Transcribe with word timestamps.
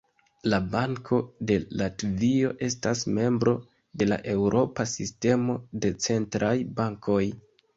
La 0.51 0.59
Banko 0.69 1.19
de 1.51 1.57
Latvio 1.81 2.53
estas 2.69 3.03
membro 3.19 3.55
de 4.03 4.09
la 4.09 4.19
Eŭropa 4.35 4.89
Sistemo 4.95 5.59
de 5.85 5.93
Centraj 6.07 6.55
Bankoj. 6.81 7.25